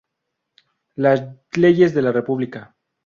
[0.95, 1.21] Las
[1.55, 2.75] leyes de la República.